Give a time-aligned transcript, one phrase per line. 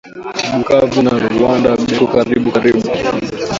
[0.55, 2.89] Bukavu na rwanda beko karibu karibu